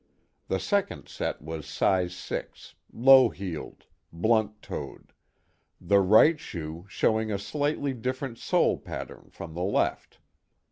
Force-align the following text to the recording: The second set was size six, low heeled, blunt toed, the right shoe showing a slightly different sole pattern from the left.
The 0.47 0.59
second 0.59 1.07
set 1.07 1.43
was 1.43 1.67
size 1.67 2.15
six, 2.15 2.73
low 2.91 3.29
heeled, 3.29 3.85
blunt 4.11 4.59
toed, 4.63 5.13
the 5.79 5.99
right 5.99 6.39
shoe 6.39 6.87
showing 6.89 7.31
a 7.31 7.37
slightly 7.37 7.93
different 7.93 8.39
sole 8.39 8.79
pattern 8.79 9.29
from 9.31 9.53
the 9.53 9.61
left. 9.61 10.17